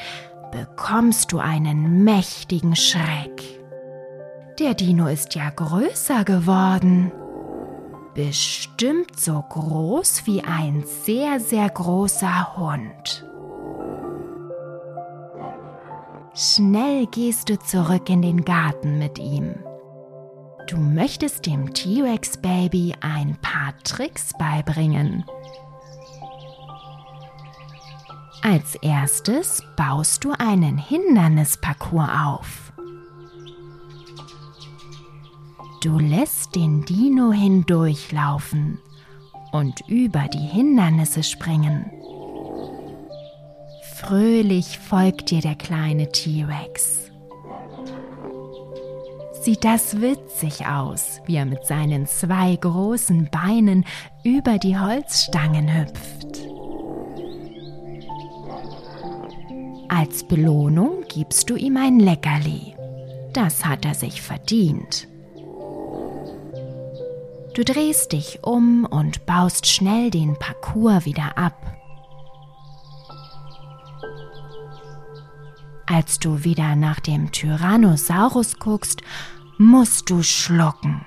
bekommst 0.52 1.32
du 1.32 1.40
einen 1.40 2.04
mächtigen 2.04 2.76
Schreck. 2.76 3.42
Der 4.60 4.76
Dino 4.76 5.08
ist 5.08 5.34
ja 5.34 5.50
größer 5.50 6.24
geworden. 6.24 7.12
Bestimmt 8.14 9.20
so 9.20 9.42
groß 9.42 10.26
wie 10.26 10.44
ein 10.44 10.86
sehr, 11.04 11.40
sehr 11.40 11.70
großer 11.70 12.56
Hund. 12.56 13.26
Schnell 16.36 17.08
gehst 17.08 17.50
du 17.50 17.58
zurück 17.58 18.10
in 18.10 18.22
den 18.22 18.46
Garten 18.46 19.00
mit 19.00 19.18
ihm. 19.18 19.65
Du 20.68 20.78
möchtest 20.78 21.46
dem 21.46 21.74
T-Rex-Baby 21.74 22.96
ein 23.02 23.38
paar 23.42 23.78
Tricks 23.84 24.32
beibringen. 24.38 25.24
Als 28.42 28.76
erstes 28.76 29.64
baust 29.76 30.24
du 30.24 30.32
einen 30.38 30.78
Hindernisparcours 30.78 32.10
auf. 32.26 32.74
Du 35.82 36.00
lässt 36.00 36.56
den 36.56 36.84
Dino 36.86 37.32
hindurchlaufen 37.32 38.80
und 39.52 39.82
über 39.88 40.28
die 40.34 40.38
Hindernisse 40.40 41.22
springen. 41.22 41.92
Fröhlich 43.96 44.80
folgt 44.80 45.30
dir 45.30 45.42
der 45.42 45.56
kleine 45.56 46.12
T-Rex. 46.12 47.12
Sieht 49.46 49.64
das 49.64 50.02
witzig 50.02 50.66
aus, 50.66 51.22
wie 51.28 51.36
er 51.36 51.46
mit 51.46 51.68
seinen 51.68 52.08
zwei 52.08 52.56
großen 52.56 53.30
Beinen 53.30 53.86
über 54.24 54.58
die 54.58 54.76
Holzstangen 54.76 55.72
hüpft. 55.72 56.40
Als 59.88 60.24
Belohnung 60.28 61.04
gibst 61.08 61.48
du 61.52 61.56
ihm 61.58 61.78
ein 61.78 62.00
Leckerli. 62.00 62.76
Das 63.34 63.64
hat 63.64 63.86
er 63.86 63.94
sich 63.94 64.24
verdient. 64.24 65.08
Du 67.54 67.64
drehst 67.64 68.14
dich 68.14 68.40
um 68.42 68.84
und 68.90 69.28
baust 69.28 69.68
schnell 69.68 70.10
den 70.10 70.40
Parcours 70.40 71.06
wieder 71.06 71.38
ab. 71.38 71.76
Als 75.86 76.18
du 76.18 76.44
wieder 76.44 76.76
nach 76.76 77.00
dem 77.00 77.32
Tyrannosaurus 77.32 78.58
guckst, 78.58 79.04
musst 79.58 80.10
du 80.10 80.24
schlucken. 80.24 81.06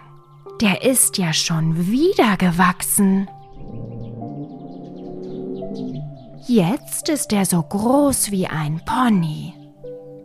Der 0.61 0.83
ist 0.83 1.19
ja 1.19 1.33
schon 1.33 1.89
wieder 1.91 2.37
gewachsen. 2.37 3.29
Jetzt 6.47 7.09
ist 7.09 7.33
er 7.33 7.45
so 7.45 7.63
groß 7.63 8.31
wie 8.31 8.47
ein 8.47 8.81
Pony. 8.85 9.55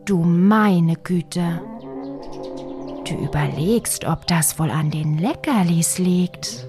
Du 0.05 0.19
meine 0.23 0.95
Güte, 0.95 1.61
Du 3.05 3.15
überlegst, 3.15 4.05
ob 4.05 4.27
das 4.27 4.57
wohl 4.59 4.71
an 4.71 4.89
den 4.89 5.17
Leckerlis 5.17 5.97
liegt. 5.97 6.67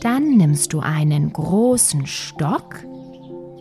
Dann 0.00 0.36
nimmst 0.36 0.72
du 0.72 0.80
einen 0.80 1.32
großen 1.32 2.06
Stock 2.06 2.84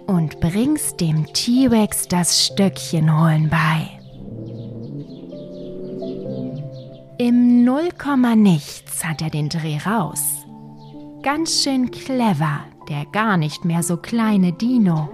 und 0.07 0.39
bringst 0.39 0.99
dem 0.99 1.25
T-Rex 1.33 2.07
das 2.07 2.45
Stöckchen 2.45 3.19
holen 3.19 3.49
bei. 3.49 3.96
Im 7.19 7.65
Nullkomma 7.65 8.35
nichts 8.35 9.03
hat 9.03 9.23
er 9.23 9.31
den 9.31 9.49
Dreh 9.49 9.79
raus. 9.79 10.45
Ganz 11.23 11.63
schön 11.63 11.89
clever, 11.89 12.59
der 12.89 13.07
gar 13.07 13.37
nicht 13.37 13.65
mehr 13.65 13.81
so 13.81 13.97
kleine 13.97 14.53
Dino. 14.53 15.09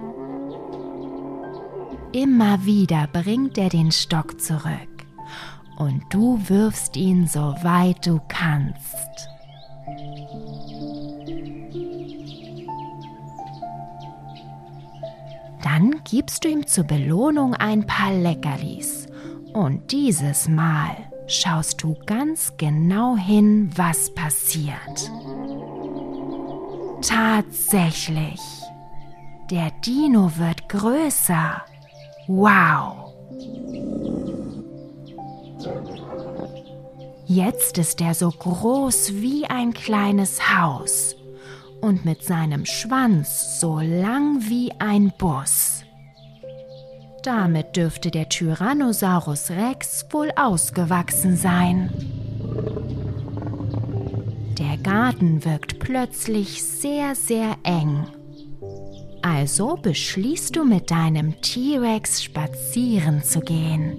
Immer 2.12 2.66
wieder 2.66 3.06
bringt 3.10 3.56
er 3.56 3.70
den 3.70 3.90
Stock 3.90 4.38
zurück 4.38 5.06
und 5.78 6.02
du 6.10 6.38
wirfst 6.46 6.94
ihn 6.98 7.26
so 7.26 7.54
weit 7.62 8.06
du 8.06 8.20
kannst. 8.28 9.30
Dann 15.62 16.02
gibst 16.04 16.44
du 16.44 16.48
ihm 16.50 16.66
zur 16.66 16.84
Belohnung 16.84 17.54
ein 17.54 17.86
paar 17.86 18.12
Leckerlis 18.12 19.06
und 19.54 19.90
dieses 19.90 20.48
Mal 20.48 21.03
schaust 21.26 21.82
du 21.82 21.96
ganz 22.06 22.52
genau 22.56 23.16
hin, 23.16 23.70
was 23.76 24.14
passiert. 24.14 25.10
Tatsächlich, 27.02 28.40
der 29.50 29.70
Dino 29.84 30.30
wird 30.36 30.68
größer. 30.68 31.62
Wow! 32.26 33.12
Jetzt 37.26 37.78
ist 37.78 38.00
er 38.00 38.14
so 38.14 38.30
groß 38.30 39.14
wie 39.14 39.46
ein 39.46 39.72
kleines 39.72 40.56
Haus 40.56 41.16
und 41.80 42.04
mit 42.04 42.22
seinem 42.22 42.64
Schwanz 42.64 43.60
so 43.60 43.80
lang 43.80 44.40
wie 44.48 44.72
ein 44.78 45.12
Bus. 45.18 45.73
Damit 47.24 47.76
dürfte 47.76 48.12
der 48.12 48.28
Tyrannosaurus 48.28 49.50
Rex 49.50 50.06
wohl 50.10 50.30
ausgewachsen 50.36 51.36
sein. 51.36 51.90
Der 54.58 54.76
Garten 54.78 55.44
wirkt 55.44 55.80
plötzlich 55.80 56.62
sehr, 56.62 57.16
sehr 57.16 57.56
eng 57.64 58.06
also 59.24 59.78
beschließt 59.80 60.54
du 60.54 60.64
mit 60.64 60.90
deinem 60.90 61.40
T-Rex 61.40 62.22
spazieren 62.22 63.22
zu 63.22 63.40
gehen. 63.40 63.96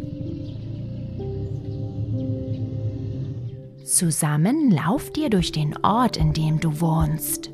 Zusammen 3.83 4.69
lauft 4.69 5.17
ihr 5.17 5.31
durch 5.31 5.51
den 5.51 5.75
Ort, 5.83 6.15
in 6.17 6.33
dem 6.33 6.59
du 6.59 6.79
wohnst. 6.79 7.49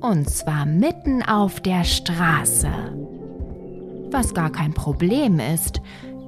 Und 0.00 0.30
zwar 0.30 0.64
mitten 0.64 1.22
auf 1.22 1.60
der 1.60 1.84
Straße. 1.84 3.05
Was 4.10 4.34
gar 4.34 4.50
kein 4.50 4.72
Problem 4.72 5.38
ist, 5.38 5.80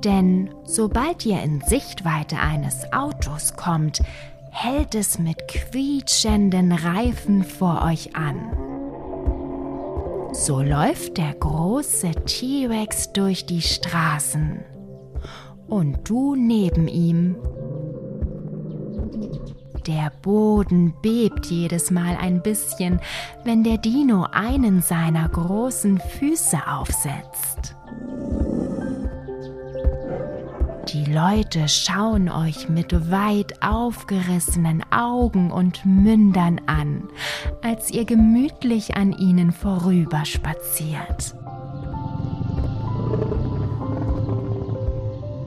denn 0.05 0.51
sobald 0.65 1.25
ihr 1.27 1.43
in 1.43 1.61
Sichtweite 1.61 2.39
eines 2.39 2.93
Autos 2.93 3.55
kommt, 3.57 4.01
hält 4.51 4.95
es 4.95 5.19
mit 5.19 5.49
quietschenden 5.49 6.73
Reifen 6.73 7.45
vor 7.45 7.83
euch 7.85 8.15
an. 8.17 8.69
So 10.33 10.61
läuft 10.61 11.19
der 11.19 11.35
große 11.35 12.11
T-Rex 12.27 13.13
durch 13.13 13.47
die 13.47 13.63
Straßen 13.63 14.61
und 15.69 16.09
du 16.09 16.35
neben 16.37 16.87
ihm. 16.89 17.37
Der 19.87 20.13
Boden 20.23 20.95
bebt 21.01 21.47
jedes 21.47 21.91
Mal 21.91 22.17
ein 22.21 22.43
bisschen, 22.43 23.01
wenn 23.45 23.65
der 23.65 23.79
Dino 23.79 24.27
einen 24.31 24.83
seiner 24.83 25.29
großen 25.29 25.99
Füße 25.99 26.59
aufsetzt. 26.67 27.78
Die 30.93 31.05
Leute 31.05 31.69
schauen 31.69 32.31
euch 32.31 32.71
mit 32.71 33.11
weit 33.11 33.63
aufgerissenen 33.63 34.83
Augen 34.91 35.51
und 35.51 35.85
Mündern 35.85 36.63
an, 36.67 37.09
als 37.63 37.91
ihr 37.91 38.07
gemütlich 38.07 38.97
an 38.97 39.13
ihnen 39.13 39.53
vorüberspaziert. 39.53 41.35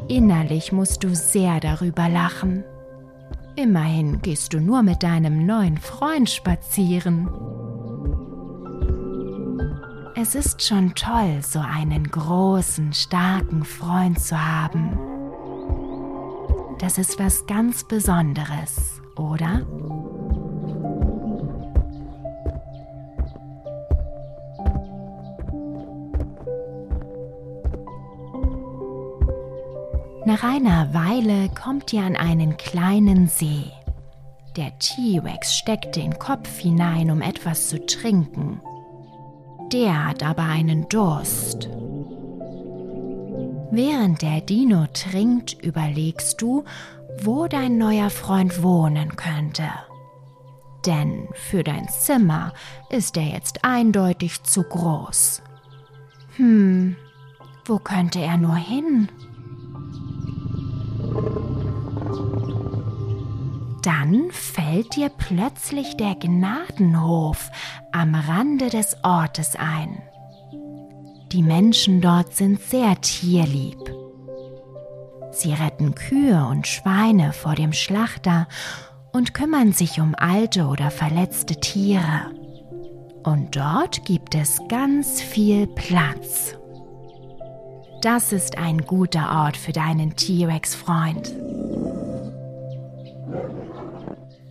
Innerlich 0.08 0.72
musst 0.72 1.04
du 1.04 1.16
sehr 1.16 1.60
darüber 1.60 2.08
lachen. 2.08 2.64
Immerhin 3.56 4.22
gehst 4.22 4.54
du 4.54 4.60
nur 4.60 4.84
mit 4.84 5.02
deinem 5.02 5.46
neuen 5.46 5.78
Freund 5.78 6.30
spazieren. 6.30 7.28
Es 10.22 10.36
ist 10.36 10.62
schon 10.62 10.94
toll, 10.94 11.42
so 11.42 11.58
einen 11.58 12.04
großen, 12.04 12.94
starken 12.94 13.66
Freund 13.66 14.20
zu 14.20 14.40
haben. 14.40 14.96
Das 16.78 17.00
ist 17.00 17.18
was 17.18 17.48
ganz 17.48 17.84
Besonderes, 17.88 19.02
oder? 19.16 19.66
Nach 30.28 30.44
einer 30.44 30.94
Weile 30.94 31.50
kommt 31.50 31.92
ihr 31.94 32.04
an 32.04 32.16
einen 32.16 32.58
kleinen 32.58 33.28
See. 33.28 33.72
Der 34.56 34.78
T-Rex 34.78 35.56
steckt 35.56 35.96
den 35.96 36.20
Kopf 36.20 36.60
hinein, 36.60 37.10
um 37.10 37.24
etwas 37.24 37.70
zu 37.70 37.84
trinken. 37.84 38.62
Der 39.72 40.08
hat 40.08 40.22
aber 40.22 40.44
einen 40.44 40.90
Durst. 40.90 41.70
Während 43.72 44.22
der 44.22 44.42
Dino 44.42 44.88
trinkt, 44.94 45.54
überlegst 45.64 46.42
du, 46.42 46.66
wo 47.22 47.48
dein 47.48 47.78
neuer 47.78 48.10
Freund 48.10 48.62
wohnen 48.64 49.16
könnte. 49.16 49.64
Denn 50.86 51.30
für 51.34 51.64
dein 51.64 51.88
Zimmer 51.88 52.54
ist 52.90 53.16
er 53.16 53.28
jetzt 53.28 53.64
eindeutig 53.64 54.44
zu 54.44 54.64
groß. 54.64 55.42
Hm, 56.36 56.98
wo 57.66 57.78
könnte 57.78 58.20
er 58.20 58.36
nur 58.36 58.58
hin? 58.58 59.08
Dann 63.82 64.30
fällt 64.32 64.96
dir 64.96 65.10
plötzlich 65.10 65.98
der 65.98 66.16
Gnadenhof 66.16 67.50
am 67.92 68.14
Rande 68.14 68.70
des 68.70 68.98
Ortes 69.04 69.56
ein. 69.56 70.02
Die 71.32 71.42
Menschen 71.42 72.02
dort 72.02 72.36
sind 72.36 72.62
sehr 72.62 73.00
tierlieb. 73.02 73.80
Sie 75.32 75.54
retten 75.54 75.96
Kühe 75.96 76.46
und 76.46 76.68
Schweine 76.68 77.34
vor 77.34 77.56
dem 77.56 77.74
Schlachter 77.74 78.48
und 79.14 79.34
kümmern 79.34 79.72
sich 79.72 80.00
um 80.00 80.14
alte 80.16 80.66
oder 80.66 80.92
verletzte 80.92 81.56
Tiere. 81.56 82.32
Und 83.24 83.56
dort 83.56 84.06
gibt 84.06 84.36
es 84.36 84.60
ganz 84.68 85.22
viel 85.22 85.68
Platz. 85.68 86.56
Das 88.02 88.34
ist 88.34 88.58
ein 88.58 88.80
guter 88.80 89.44
Ort 89.44 89.58
für 89.58 89.72
deinen 89.72 90.16
T-Rex-Freund. 90.16 91.34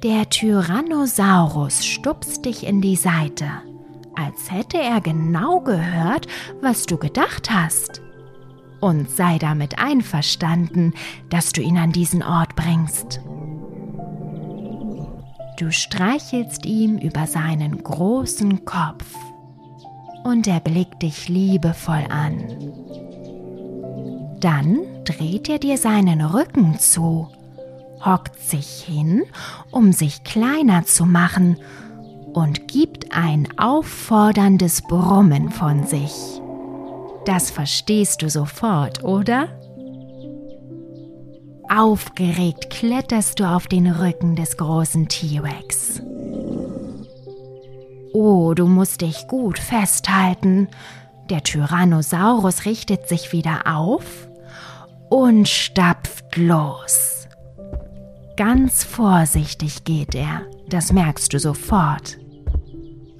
Der 0.03 0.29
Tyrannosaurus 0.31 1.85
stupst 1.85 2.45
dich 2.45 2.67
in 2.67 2.81
die 2.81 2.97
Seite 2.97 3.47
als 4.21 4.51
hätte 4.51 4.79
er 4.79 5.01
genau 5.01 5.61
gehört, 5.61 6.27
was 6.61 6.87
du 6.87 6.97
gedacht 6.97 7.51
hast. 7.51 8.03
Und 8.81 9.11
sei 9.11 9.39
damit 9.39 9.79
einverstanden, 9.79 10.95
dass 11.29 11.53
du 11.53 11.61
ihn 11.61 11.77
an 11.77 11.93
diesen 11.93 12.23
Ort 12.23 12.57
bringst. 12.57 13.21
Du 15.59 15.71
streichelst 15.71 16.65
ihm 16.65 16.97
über 16.97 17.27
seinen 17.27 17.83
großen 17.83 18.65
Kopf 18.65 19.15
und 20.25 20.47
er 20.47 20.61
blickt 20.61 21.03
dich 21.03 21.29
liebevoll 21.29 22.05
an. 22.09 22.39
Dann 24.41 24.79
dreht 25.05 25.51
er 25.51 25.59
dir 25.59 25.77
seinen 25.77 26.23
Rücken 26.23 26.79
zu, 26.79 27.29
hockt 28.05 28.41
sich 28.41 28.83
hin, 28.83 29.25
um 29.71 29.93
sich 29.93 30.25
kleiner 30.25 30.85
zu 30.85 31.07
machen 31.07 31.57
und 32.33 32.69
gibt 32.69 33.13
ein 33.13 33.49
aufforderndes 33.59 34.83
Brummen 34.83 35.51
von 35.51 35.85
sich. 35.85 36.13
Das 37.27 37.51
verstehst 37.51 38.23
du 38.23 38.31
sofort, 38.31 39.05
oder? 39.05 39.49
Aufgeregt 41.69 42.71
kletterst 42.71 43.39
du 43.39 43.45
auf 43.45 43.69
den 43.69 43.87
Rücken 43.87 44.35
des 44.35 44.57
großen 44.57 45.09
T-Rex. 45.09 46.03
Oh, 48.13 48.55
du 48.55 48.67
musst 48.67 49.03
dich 49.03 49.29
gut 49.29 49.59
festhalten. 49.59 50.69
Der 51.29 51.45
Tyrannosaurus 51.45 52.65
richtet 52.65 53.09
sich 53.09 53.33
wieder 53.33 53.63
auf 53.67 54.29
und 55.11 55.49
stapft 55.49 56.37
los. 56.37 57.20
Ganz 58.41 58.85
vorsichtig 58.85 59.85
geht 59.85 60.15
er, 60.15 60.47
das 60.67 60.95
merkst 60.95 61.31
du 61.35 61.39
sofort. 61.39 62.17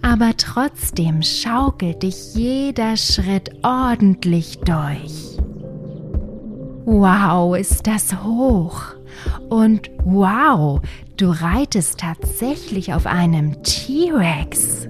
Aber 0.01 0.31
trotzdem 0.39 1.23
schaukelt 1.23 2.05
dich 2.05 2.35
jeder 2.35 2.97
Schritt 2.97 3.51
ordentlich 3.63 4.61
durch. 4.61 5.37
Wow, 6.87 7.55
ist 7.55 7.87
das 7.87 8.25
hoch! 8.25 8.95
Und 9.51 9.91
wow, 10.05 10.81
du 11.19 11.29
reitest 11.29 12.01
tatsächlich 12.01 12.95
auf 12.95 13.05
einem 13.05 13.63
T-Rex. 13.63 14.89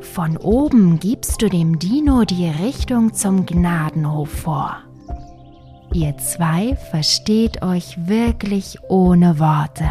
Von 0.00 0.36
oben 0.36 1.00
gibst 1.00 1.40
du 1.40 1.48
dem 1.48 1.78
Dino 1.78 2.24
die 2.24 2.46
Richtung 2.46 3.14
zum 3.14 3.46
Gnadenhof 3.46 4.28
vor. 4.28 4.83
Ihr 5.94 6.18
zwei 6.18 6.74
versteht 6.74 7.62
euch 7.62 8.08
wirklich 8.08 8.78
ohne 8.88 9.38
Worte. 9.38 9.84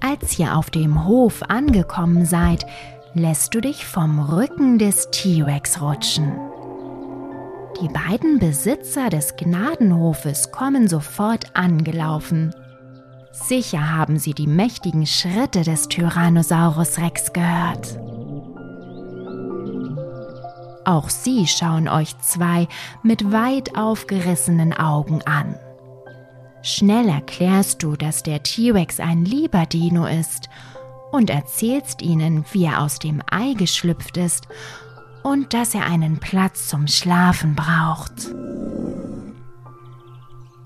Als 0.00 0.38
ihr 0.38 0.56
auf 0.56 0.70
dem 0.70 1.06
Hof 1.06 1.42
angekommen 1.48 2.24
seid, 2.24 2.64
lässt 3.12 3.54
du 3.54 3.60
dich 3.60 3.84
vom 3.84 4.18
Rücken 4.18 4.78
des 4.78 5.10
T-Rex 5.10 5.82
rutschen. 5.82 6.51
Die 7.82 7.88
beiden 7.88 8.38
Besitzer 8.38 9.10
des 9.10 9.34
Gnadenhofes 9.34 10.52
kommen 10.52 10.86
sofort 10.86 11.56
angelaufen. 11.56 12.54
Sicher 13.32 13.90
haben 13.96 14.20
sie 14.20 14.34
die 14.34 14.46
mächtigen 14.46 15.04
Schritte 15.04 15.62
des 15.62 15.88
Tyrannosaurus 15.88 17.00
Rex 17.00 17.32
gehört. 17.32 17.98
Auch 20.84 21.08
sie 21.08 21.48
schauen 21.48 21.88
euch 21.88 22.16
zwei 22.20 22.68
mit 23.02 23.32
weit 23.32 23.76
aufgerissenen 23.76 24.72
Augen 24.72 25.20
an. 25.22 25.56
Schnell 26.62 27.08
erklärst 27.08 27.82
du, 27.82 27.96
dass 27.96 28.22
der 28.22 28.44
T-Rex 28.44 29.00
ein 29.00 29.24
lieber 29.24 29.66
Dino 29.66 30.06
ist 30.06 30.48
und 31.10 31.30
erzählst 31.30 32.00
ihnen, 32.00 32.44
wie 32.52 32.66
er 32.66 32.80
aus 32.80 33.00
dem 33.00 33.22
Ei 33.28 33.54
geschlüpft 33.54 34.18
ist 34.18 34.46
und 35.22 35.54
dass 35.54 35.74
er 35.74 35.86
einen 35.86 36.18
Platz 36.18 36.68
zum 36.68 36.86
Schlafen 36.86 37.54
braucht. 37.54 38.30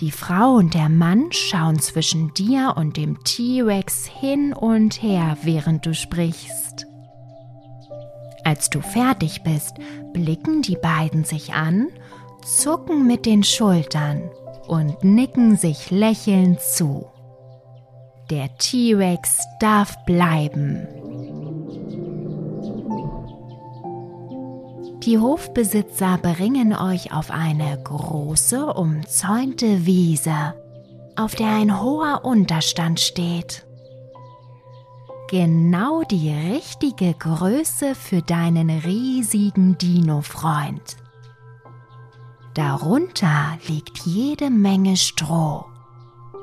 Die 0.01 0.11
Frau 0.11 0.57
und 0.57 0.75
der 0.75 0.91
Mann 0.91 1.33
schauen 1.33 1.79
zwischen 1.79 2.35
dir 2.35 2.75
und 2.77 2.99
dem 2.99 3.25
T-Rex 3.25 4.05
hin 4.07 4.53
und 4.53 5.03
her, 5.03 5.39
während 5.43 5.87
du 5.87 5.95
sprichst. 5.95 6.87
Als 8.45 8.69
du 8.69 8.83
fertig 8.83 9.43
bist, 9.43 9.77
blicken 10.13 10.61
die 10.61 10.77
beiden 10.77 11.25
sich 11.25 11.55
an, 11.55 11.89
zucken 12.45 13.07
mit 13.07 13.25
den 13.25 13.43
Schultern 13.43 14.23
und 14.69 15.03
nicken 15.03 15.57
sich 15.57 15.91
lächelnd 15.91 16.61
zu. 16.61 17.07
Der 18.31 18.57
T-Rex 18.59 19.47
darf 19.61 19.97
bleiben. 20.05 20.87
Die 25.07 25.19
Hofbesitzer 25.19 26.19
bringen 26.19 26.77
euch 26.77 27.13
auf 27.13 27.31
eine 27.31 27.81
große, 27.81 28.67
umzäunte 28.75 29.87
Wiese, 29.87 30.55
auf 31.15 31.37
der 31.37 31.47
ein 31.47 31.81
hoher 31.81 32.25
Unterstand 32.25 32.99
steht. 32.99 33.65
Genau 35.31 36.03
die 36.03 36.33
richtige 36.33 37.15
Größe 37.15 37.95
für 37.95 38.21
deinen 38.21 38.69
riesigen 38.69 39.79
Dino-Freund. 39.79 40.97
Darunter 42.55 43.59
liegt 43.69 43.99
jede 44.07 44.51
Menge 44.51 44.97
Stroh, 44.97 45.67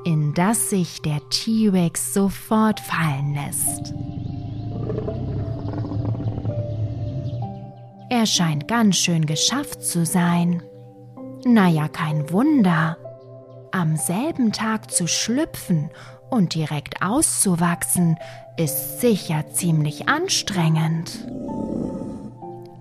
in 0.06 0.32
das 0.32 0.70
sich 0.70 1.02
der 1.02 1.20
T-Rex 1.28 2.14
sofort 2.14 2.80
fallen 2.80 3.34
lässt. 3.34 3.92
Er 8.10 8.26
scheint 8.26 8.68
ganz 8.68 8.96
schön 8.96 9.26
geschafft 9.26 9.82
zu 9.82 10.04
sein. 10.04 10.62
Naja, 11.44 11.88
kein 11.88 12.30
Wunder. 12.30 12.96
Am 13.72 13.96
selben 13.96 14.52
Tag 14.52 14.90
zu 14.90 15.06
schlüpfen 15.06 15.90
und 16.30 16.54
direkt 16.54 17.02
auszuwachsen, 17.02 18.16
ist 18.56 19.00
sicher 19.00 19.44
ziemlich 19.50 20.08
anstrengend. 20.08 21.26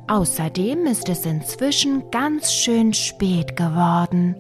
Außerdem 0.08 0.86
ist 0.86 1.10
es 1.10 1.26
inzwischen 1.26 2.12
ganz 2.12 2.54
schön 2.54 2.94
spät 2.94 3.56
geworden 3.56 4.36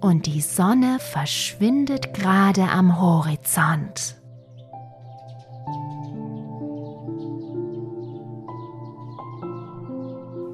und 0.00 0.26
die 0.26 0.42
Sonne 0.42 0.98
verschwindet 1.00 2.12
gerade 2.12 2.68
am 2.68 3.00
Horizont. 3.00 4.16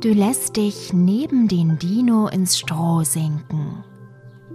Du 0.00 0.14
lässt 0.14 0.56
dich 0.56 0.94
neben 0.94 1.46
den 1.46 1.78
Dino 1.78 2.26
ins 2.28 2.58
Stroh 2.58 3.02
sinken 3.04 3.84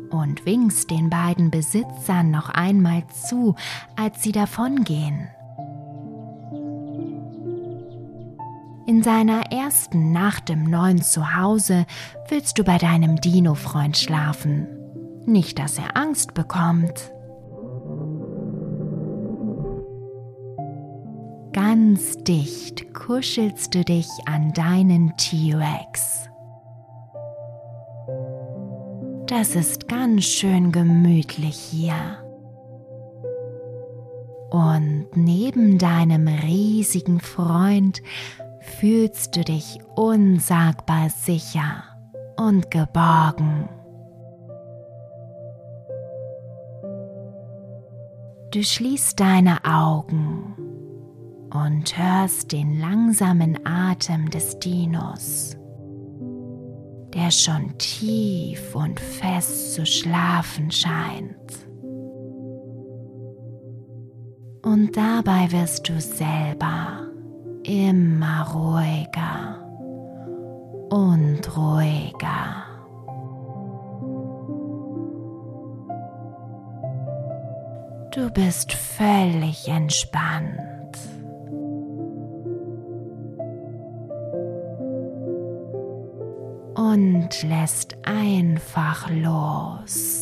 und 0.09 0.43
winkst 0.43 0.89
den 0.89 1.11
beiden 1.11 1.51
Besitzern 1.51 2.31
noch 2.31 2.49
einmal 2.49 3.03
zu, 3.09 3.53
als 3.95 4.23
sie 4.23 4.31
davongehen. 4.31 5.27
In 8.87 9.03
seiner 9.03 9.51
ersten 9.51 10.11
Nacht 10.11 10.49
im 10.49 10.63
neuen 10.63 11.03
Zuhause 11.03 11.85
willst 12.27 12.57
du 12.57 12.63
bei 12.63 12.79
deinem 12.79 13.21
Dino-Freund 13.21 13.97
schlafen. 13.97 14.67
Nicht, 15.27 15.59
dass 15.59 15.77
er 15.77 15.95
Angst 15.95 16.33
bekommt. 16.33 17.11
Ganz 21.75 22.23
dicht 22.23 22.93
kuschelst 22.93 23.75
du 23.75 23.83
dich 23.83 24.07
an 24.25 24.53
deinen 24.53 25.11
T-Rex. 25.17 26.29
Das 29.27 29.57
ist 29.57 29.89
ganz 29.89 30.23
schön 30.23 30.71
gemütlich 30.71 31.57
hier. 31.57 31.93
Und 34.51 35.07
neben 35.15 35.77
deinem 35.77 36.29
riesigen 36.29 37.19
Freund 37.19 38.01
fühlst 38.79 39.35
du 39.35 39.43
dich 39.43 39.79
unsagbar 39.97 41.09
sicher 41.09 41.83
und 42.37 42.71
geborgen. 42.71 43.67
Du 48.51 48.63
schließt 48.63 49.19
deine 49.19 49.57
Augen 49.65 50.64
und 51.53 51.97
hörst 51.97 52.51
den 52.51 52.79
langsamen 52.79 53.59
Atem 53.65 54.29
des 54.29 54.59
Dinos, 54.59 55.55
der 57.13 57.31
schon 57.31 57.77
tief 57.77 58.75
und 58.75 58.99
fest 58.99 59.73
zu 59.73 59.85
schlafen 59.85 60.71
scheint. 60.71 61.65
Und 64.63 64.97
dabei 64.97 65.51
wirst 65.51 65.87
du 65.87 66.01
selber 66.01 67.07
immer 67.63 68.47
ruhiger 68.51 69.61
und 70.89 71.57
ruhiger. 71.57 72.63
Du 78.11 78.29
bist 78.31 78.71
völlig 78.71 79.67
entspannt. 79.67 80.74
Und 86.95 87.43
lässt 87.43 87.97
einfach 88.05 89.09
los. 89.11 90.21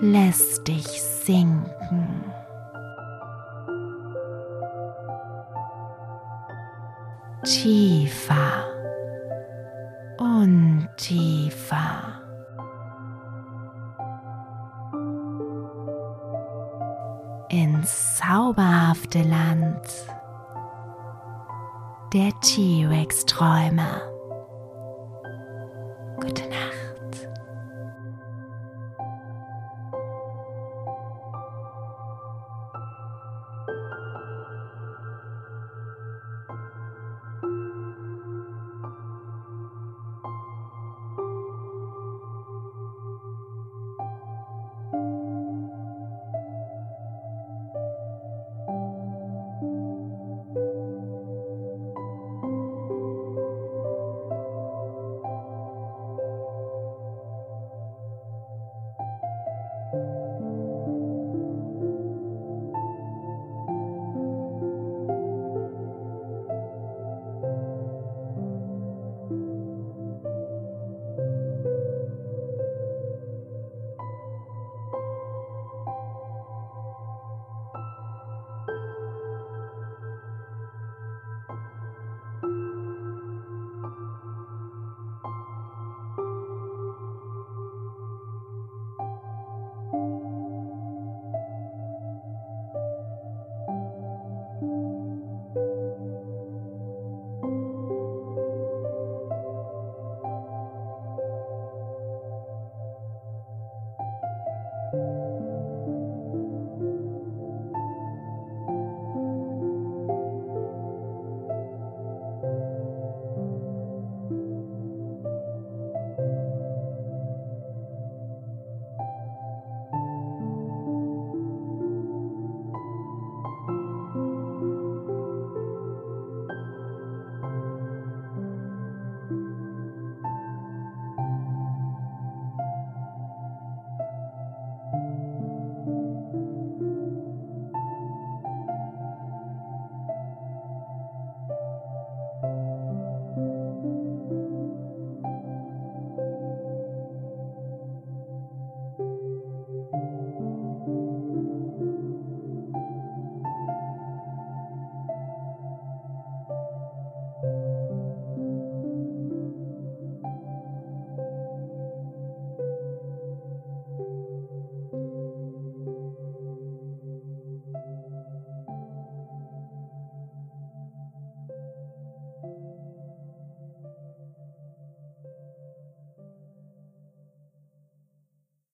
lässt 0.00 0.66
dich 0.66 0.86
sinken. 0.86 2.24
Tiefer 7.44 8.69
T-Rex-Träume. 23.30 24.19